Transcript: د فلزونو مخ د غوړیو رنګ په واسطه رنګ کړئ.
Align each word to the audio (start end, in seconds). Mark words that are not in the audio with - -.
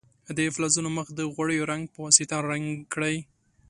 د 0.37 0.39
فلزونو 0.55 0.89
مخ 0.97 1.07
د 1.15 1.21
غوړیو 1.33 1.69
رنګ 1.71 1.83
په 1.93 1.97
واسطه 2.05 2.35
رنګ 2.51 2.65
کړئ. 2.93 3.15